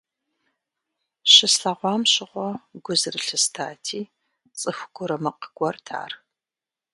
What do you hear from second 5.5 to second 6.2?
гуэрт ар.